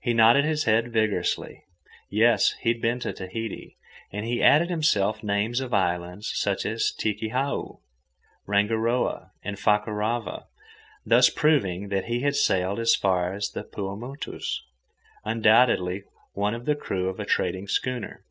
[0.00, 1.64] He nodded his head vigorously.
[2.08, 3.76] Yes, he had been to Tahiti,
[4.12, 7.80] and he added himself names of islands such as Tikihau,
[8.46, 10.46] Rangiroa, and Fakarava,
[11.04, 17.08] thus proving that he had sailed as far as the Paumotus—undoubtedly one of the crew
[17.08, 18.24] of a trading schooner.